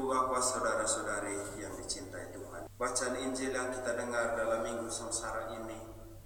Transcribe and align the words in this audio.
Ibu 0.00 0.08
bapak 0.08 0.40
saudara-saudari 0.40 1.60
yang 1.60 1.76
dicintai 1.76 2.32
Tuhan 2.32 2.72
Bacaan 2.80 3.20
Injil 3.20 3.52
yang 3.52 3.68
kita 3.68 4.00
dengar 4.00 4.32
dalam 4.32 4.64
minggu 4.64 4.88
sengsara 4.88 5.52
ini 5.52 5.76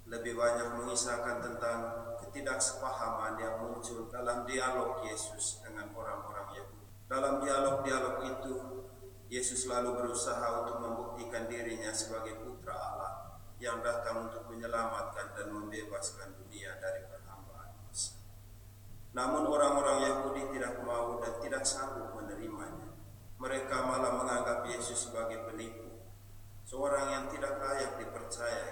Lebih 0.07 0.31
banyak 0.39 0.79
mengisahkan 0.79 1.43
tentang 1.43 1.79
ketidaksepahaman 2.23 3.35
yang 3.35 3.59
muncul 3.59 4.07
dalam 4.07 4.47
dialog 4.47 5.03
Yesus 5.03 5.59
dengan 5.59 5.91
orang-orang 5.91 6.55
Yahudi 6.55 6.87
Dalam 7.11 7.43
dialog-dialog 7.43 8.15
itu 8.23 8.53
Yesus 9.27 9.67
selalu 9.67 10.07
berusaha 10.07 10.63
untuk 10.63 10.79
membuktikan 10.79 11.51
dirinya 11.51 11.91
sebagai 11.91 12.47
putra 12.47 12.79
Allah 12.79 13.43
yang 13.59 13.83
datang 13.83 14.31
untuk 14.31 14.47
menyelamatkan 14.55 15.35
dan 15.35 15.51
membebaskan 15.51 16.31
dunia 16.39 16.79
dari 16.79 17.03
perhambaan 17.11 17.75
dosa. 17.83 18.23
Namun 19.11 19.51
orang-orang 19.51 19.99
Yahudi 20.07 20.55
tidak 20.55 20.79
mau 20.87 21.19
dan 21.19 21.43
tidak 21.43 21.67
sanggup 21.67 22.15
menerimanya. 22.15 22.84
Mereka 23.35 23.75
malah 23.83 24.15
menganggap 24.15 24.63
Yesus 24.63 25.11
sebagai 25.11 25.43
penipu, 25.43 26.07
seorang 26.63 27.11
yang 27.11 27.25
tidak 27.27 27.59
layak 27.59 27.99
dipercaya, 27.99 28.67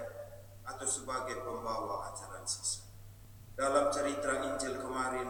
atau 0.64 0.88
sebagai 0.88 1.44
pembawa 1.44 2.12
ajaran 2.12 2.48
sesat. 2.48 2.88
Dalam 3.54 3.92
cerita 3.92 4.40
Injil 4.40 4.80
kemarin, 4.80 5.30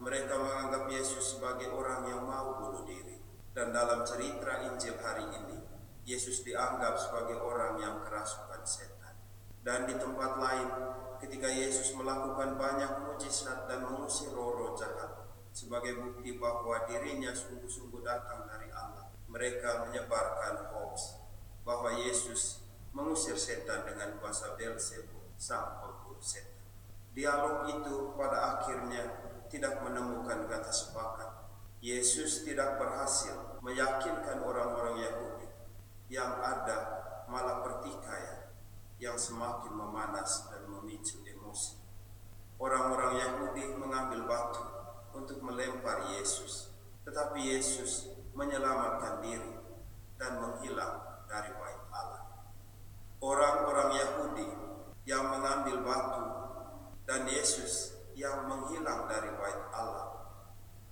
mereka 0.00 0.38
menganggap 0.38 0.86
Yesus 0.88 1.36
sebagai 1.36 1.68
orang 1.74 2.06
yang 2.08 2.22
mau 2.24 2.62
bunuh 2.62 2.86
diri. 2.86 3.20
Dan 3.50 3.74
dalam 3.74 4.06
cerita 4.06 4.62
Injil 4.70 4.96
hari 5.02 5.26
ini, 5.28 5.58
Yesus 6.06 6.46
dianggap 6.46 6.96
sebagai 6.96 7.42
orang 7.42 7.76
yang 7.82 8.00
kerasukan 8.06 8.62
setan. 8.62 9.18
Dan 9.60 9.90
di 9.90 9.98
tempat 9.98 10.38
lain, 10.40 10.68
ketika 11.20 11.50
Yesus 11.50 11.92
melakukan 11.92 12.56
banyak 12.56 13.04
mujizat 13.04 13.68
dan 13.68 13.84
mengusir 13.84 14.32
roh-roh 14.32 14.72
jahat 14.78 15.20
sebagai 15.50 15.98
bukti 15.98 16.38
bahwa 16.40 16.88
dirinya 16.88 17.34
sungguh-sungguh 17.34 18.00
datang 18.00 18.48
dari 18.48 18.59
mereka 19.30 19.86
menyebarkan 19.86 20.74
hoax 20.74 21.22
bahwa 21.62 21.94
Yesus 22.02 22.66
mengusir 22.90 23.38
setan 23.38 23.86
dengan 23.86 24.18
kuasa 24.18 24.58
Beelzebub, 24.58 25.38
sang 25.38 25.78
pemburu 25.78 26.18
setan. 26.18 26.58
Dialog 27.14 27.70
itu 27.70 27.94
pada 28.18 28.58
akhirnya 28.58 29.02
tidak 29.46 29.82
menemukan 29.86 30.46
kata 30.50 30.70
sepakat 30.70 31.30
Yesus 31.80 32.44
tidak 32.44 32.76
berhasil 32.76 33.56
meyakinkan 33.64 34.44
orang-orang 34.44 35.00
Yahudi 35.00 35.48
yang 36.12 36.36
ada 36.44 36.76
malah 37.24 37.64
pertikaian 37.64 38.52
yang 39.00 39.16
semakin 39.16 39.72
memanas 39.72 40.44
dan 40.52 40.68
memicu 40.68 41.24
emosi. 41.24 41.80
Orang-orang 42.60 43.16
Yahudi 43.16 43.64
mengambil 43.80 44.28
batu 44.28 44.60
untuk 45.16 45.40
melempar 45.40 46.12
Yesus, 46.12 46.68
tetapi 47.08 47.48
Yesus 47.48 48.12
menyelamatkan 48.34 49.24
diri 49.24 49.54
dan 50.20 50.38
menghilang 50.38 51.24
dari 51.26 51.50
bait 51.54 51.80
Allah. 51.94 52.22
Orang-orang 53.20 53.90
Yahudi 53.96 54.48
yang 55.08 55.28
mengambil 55.32 55.82
batu 55.84 56.24
dan 57.08 57.26
Yesus 57.26 57.96
yang 58.14 58.46
menghilang 58.46 59.08
dari 59.08 59.32
bait 59.34 59.60
Allah 59.72 60.20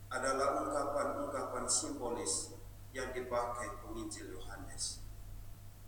adalah 0.08 0.64
ungkapan-ungkapan 0.64 1.68
simbolis 1.68 2.56
yang 2.96 3.12
dipakai 3.12 3.68
penginjil 3.84 4.32
Yohanes. 4.32 5.04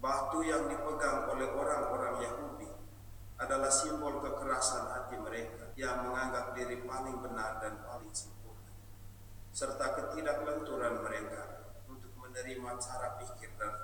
Batu 0.00 0.44
yang 0.44 0.68
dipegang 0.68 1.28
oleh 1.28 1.48
orang-orang 1.52 2.24
Yahudi 2.24 2.68
adalah 3.40 3.72
simbol 3.72 4.20
kekerasan 4.20 4.84
hati 4.92 5.16
mereka 5.16 5.72
yang 5.76 6.04
menganggap 6.04 6.52
diri 6.52 6.84
paling 6.84 7.16
benar 7.24 7.60
dan 7.64 7.80
paling 7.84 8.12
sempurna, 8.12 8.39
serta 9.50 9.98
ketidaklenturan 9.98 11.02
mereka 11.02 11.66
untuk 11.90 12.14
menerima 12.18 12.70
cara 12.78 13.18
pikir 13.18 13.50
dan, 13.58 13.74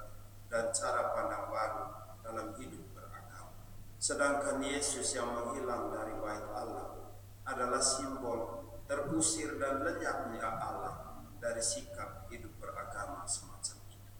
dan 0.47 0.64
cara 0.70 1.12
pandang 1.12 1.50
baru 1.50 1.86
dalam 2.22 2.48
hidup 2.59 2.83
beragama. 2.95 3.55
Sedangkan 3.98 4.62
Yesus 4.62 5.14
yang 5.19 5.34
menghilang 5.34 5.91
dari 5.91 6.14
bait 6.22 6.47
Allah 6.55 7.15
adalah 7.47 7.82
simbol 7.82 8.66
terusir 8.87 9.59
dan 9.59 9.82
lenyapnya 9.82 10.47
Allah 10.47 11.22
dari 11.43 11.62
sikap 11.62 12.31
hidup 12.31 12.55
beragama 12.62 13.26
semacam 13.26 13.76
itu. 13.91 14.10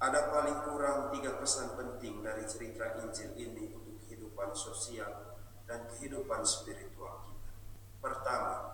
Ada 0.00 0.20
paling 0.32 0.58
kurang 0.64 0.98
tiga 1.12 1.36
pesan 1.36 1.76
penting 1.76 2.24
dari 2.24 2.44
cerita 2.48 2.96
Injil 3.00 3.32
ini 3.36 3.72
untuk 3.76 3.96
kehidupan 4.04 4.56
sosial 4.56 5.36
dan 5.68 5.84
kehidupan 5.92 6.44
spiritual 6.44 7.24
kita. 7.28 7.52
Pertama, 8.00 8.65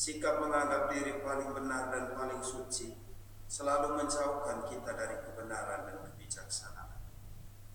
sikap 0.00 0.40
menganggap 0.40 0.88
diri 0.88 1.20
paling 1.20 1.52
benar 1.52 1.92
dan 1.92 2.16
paling 2.16 2.40
suci 2.40 2.96
selalu 3.44 4.00
menjauhkan 4.00 4.64
kita 4.64 4.96
dari 4.96 5.20
kebenaran 5.20 5.84
dan 5.84 6.00
kebijaksanaan. 6.08 7.04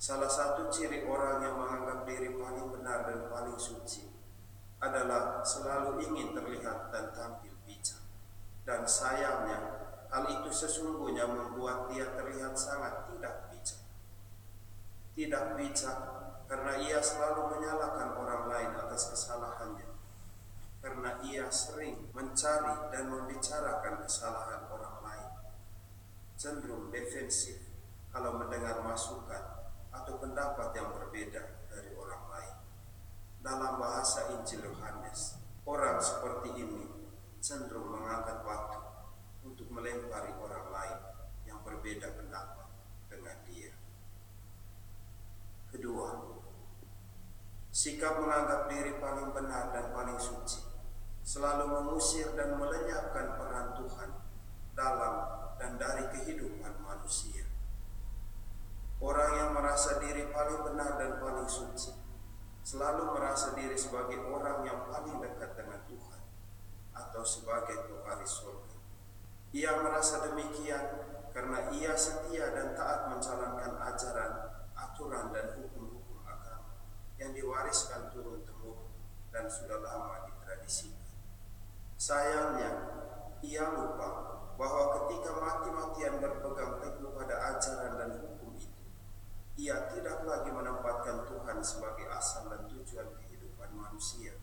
Salah 0.01 0.25
satu 0.25 0.73
ciri 0.73 1.05
orang 1.05 1.45
yang 1.45 1.53
menganggap 1.53 2.01
diri 2.09 2.33
paling 2.33 2.73
benar 2.73 3.05
dan 3.05 3.29
paling 3.29 3.53
suci 3.61 4.09
adalah 4.81 5.45
selalu 5.45 6.01
ingin 6.01 6.33
terlihat 6.33 6.89
dan 6.89 7.13
tampil 7.13 7.53
bijak. 7.61 8.01
Dan 8.65 8.89
sayangnya, 8.89 9.61
hal 10.09 10.25
itu 10.25 10.49
sesungguhnya 10.49 11.29
membuat 11.29 11.93
dia 11.93 12.09
terlihat 12.09 12.57
sangat 12.57 13.05
tidak 13.13 13.53
bijak. 13.53 13.85
Tidak 15.13 15.43
bijak 15.61 15.97
karena 16.49 16.73
ia 16.81 16.97
selalu 17.05 17.53
menyalahkan 17.53 18.17
orang 18.17 18.49
lain 18.49 18.71
atas 18.81 19.13
kesalahannya. 19.13 19.94
Karena 20.85 21.17
ia 21.25 21.49
sering 21.49 22.13
mencari 22.13 22.93
dan 22.93 23.09
membicarakan 23.09 24.05
kesalahan 24.05 24.69
orang 24.69 25.01
lain. 25.01 25.29
Cenderung 26.37 26.93
defensif 26.93 27.57
kalau 28.13 28.37
mendengar 28.37 28.85
masukan 28.85 29.65
atau 29.89 30.13
pendapat 30.21 30.77
yang 30.77 30.93
berbeda 30.93 31.65
dalam 33.45 33.77
bahasa 33.77 34.33
Injil 34.33 34.65
Yohanes, 34.65 35.37
orang 35.69 36.01
seperti 36.01 36.65
ini 36.65 36.89
cenderung 37.37 37.93
mengangkat 37.93 38.41
batu 38.41 38.81
untuk 39.45 39.69
melempari 39.69 40.33
orang 40.41 40.65
lain 40.73 40.99
yang 41.45 41.61
berbeda 41.61 42.09
pendapat 42.17 42.65
dengan 43.05 43.37
dia. 43.45 43.69
Kedua, 45.69 46.09
sikap 47.69 48.17
menganggap 48.17 48.65
diri 48.65 48.97
paling 48.97 49.29
benar 49.29 49.69
dan 49.77 49.93
paling 49.93 50.17
suci 50.17 50.64
selalu 51.25 51.65
mengusir 51.73 52.29
dan 52.37 52.53
melenyapkan 52.53 53.33
peran 53.33 53.73
Tuhan 53.73 54.09
dalam 54.77 55.13
dan 55.57 55.81
dari 55.81 56.05
kehidupan 56.13 56.85
manusia. 56.85 57.49
Orang 59.01 59.31
yang 59.33 59.51
merasa 59.57 59.97
diri 59.97 60.29
paling 60.29 60.61
benar 60.61 61.01
dan 61.01 61.17
paling 61.17 61.49
suci 61.49 61.91
selalu 62.61 63.17
merasa 63.17 63.57
diri 63.57 63.73
sebagai 63.73 64.21
orang 64.21 64.61
yang 64.69 64.85
paling 64.85 65.17
dekat 65.17 65.57
dengan 65.57 65.81
Tuhan 65.89 66.21
atau 66.93 67.23
sebagai 67.25 67.89
pewaris 67.89 68.31
surga. 68.45 68.77
Ia 69.51 69.71
merasa 69.81 70.29
demikian 70.29 70.85
karena 71.33 71.73
ia 71.73 71.97
setia 71.97 72.53
dan 72.53 72.77
taat 72.77 73.11
menjalankan 73.11 73.81
ajaran, 73.81 74.33
aturan 74.77 75.33
dan 75.33 75.57
hukum-hukum 75.57 76.21
agama 76.21 76.85
yang 77.17 77.33
diwariskan 77.33 78.13
turun-temurun 78.13 78.93
dan 79.33 79.49
sudah 79.49 79.81
lama. 79.81 80.24
Sayangnya, 82.05 82.69
ia 83.41 83.65
lupa 83.65 84.37
bahwa 84.61 84.93
ketika 84.93 85.41
mati-matian 85.41 86.21
berpegang 86.21 86.77
teguh 86.77 87.09
pada 87.17 87.57
ajaran 87.57 87.97
dan 87.97 88.21
hukum 88.21 88.53
itu, 88.61 88.85
ia 89.57 89.89
tidak 89.89 90.21
lagi 90.21 90.53
menempatkan 90.53 91.25
Tuhan 91.25 91.65
sebagai 91.65 92.05
asal 92.13 92.53
dan 92.53 92.69
tujuan 92.69 93.09
kehidupan 93.09 93.73
manusia, 93.73 94.37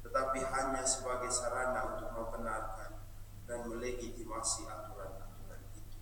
tetapi 0.00 0.40
hanya 0.40 0.80
sebagai 0.80 1.28
sarana 1.28 2.00
untuk 2.00 2.16
membenarkan 2.16 2.96
dan 3.44 3.60
melegitimasi 3.68 4.64
aturan-aturan 4.64 5.60
itu. 5.76 6.00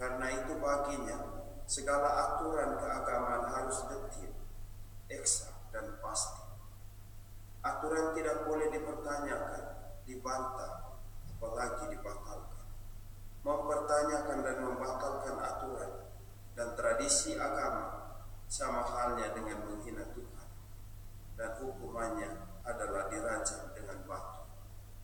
Karena 0.00 0.26
itu 0.40 0.56
baginya, 0.56 1.18
segala 1.68 2.08
aturan 2.16 2.80
keagamaan 2.80 3.44
harus 3.44 3.92
detil, 3.92 4.32
eksak, 5.12 5.52
dan 5.68 6.00
pasti. 6.00 6.47
Aturan 7.68 8.16
tidak 8.16 8.48
boleh 8.48 8.72
dipertanyakan, 8.72 9.64
dibantah, 10.08 10.96
apalagi 11.36 11.84
dibatalkan. 11.92 12.66
Mempertanyakan 13.44 14.38
dan 14.40 14.56
membatalkan 14.64 15.36
aturan 15.36 15.92
dan 16.56 16.68
tradisi 16.74 17.36
agama 17.36 18.16
sama 18.48 18.82
halnya 18.88 19.36
dengan 19.36 19.68
menghina 19.68 20.08
Tuhan 20.16 20.38
dan 21.38 21.54
hukumannya 21.62 22.30
adalah 22.66 23.06
dirajam 23.06 23.70
dengan 23.70 24.02
batu 24.10 24.42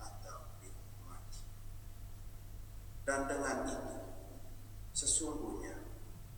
atau 0.03 0.39
dihukum 0.59 1.07
mati. 1.07 1.47
Dan 3.07 3.31
dengan 3.31 3.63
itu 3.71 3.97
sesungguhnya 4.91 5.79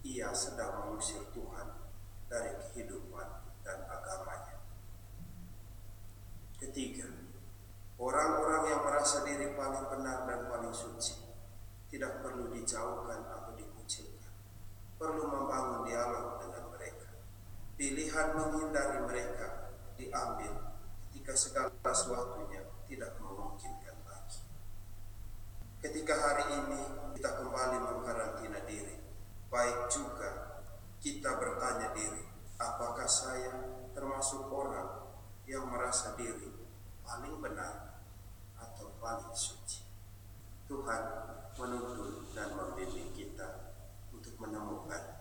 ia 0.05 0.29
sedang 0.37 0.85
mengusir 0.85 1.25
Tuhan 1.33 1.69
dari 2.29 2.53
kehidupan 2.61 3.29
dan 3.65 3.89
agamanya. 3.89 4.61
Ketiga, 6.77 7.09
orang-orang 7.97 8.69
yang 8.69 8.85
merasa 8.85 9.25
diri 9.25 9.49
paling 9.57 9.89
benar 9.89 10.29
dan 10.29 10.45
paling 10.45 10.77
suci 10.77 11.17
tidak 11.89 12.21
perlu 12.21 12.53
dijauhkan 12.53 13.25
atau 13.33 13.57
dikucilkan. 13.57 14.37
Perlu 15.01 15.25
membangun 15.25 15.89
dialog 15.89 16.37
dengan 16.37 16.69
mereka. 16.69 17.17
Pilihan 17.81 18.29
menghindari 18.37 19.09
mereka 19.09 19.73
diambil 19.97 20.53
ketika 21.09 21.33
segala 21.33 21.73
sesuatunya 21.81 22.61
tidak 22.85 23.17
memungkinkan 23.25 23.97
lagi. 24.05 24.45
Ketika 25.81 26.13
hari 26.13 26.61
ini 26.61 26.83
kita 27.17 27.41
kembali 27.41 27.77
mengkarantina 27.89 28.61
diri, 28.69 29.01
baik 29.49 29.89
juga 29.89 30.61
kita 31.01 31.41
bertanya 31.41 31.97
diri, 31.97 32.21
apakah 32.61 33.09
saya 33.09 33.65
termasuk 33.97 34.53
orang 34.53 35.09
yang 35.49 35.73
merasa 35.73 36.13
diri 36.21 36.56
paling 37.07 37.39
benar 37.39 38.03
atau 38.59 38.91
paling 38.99 39.31
suci? 39.31 39.87
Tuhan 40.67 41.03
menuntun 41.55 42.27
dan 42.35 42.51
membimbing 42.59 43.15
kita 43.15 43.79
untuk 44.11 44.35
menemukan 44.43 45.16